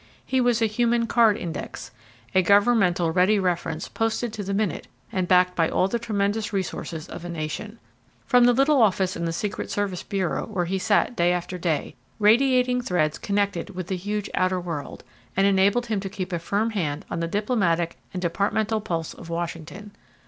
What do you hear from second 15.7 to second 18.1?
him to keep a firm hand on the diplomatic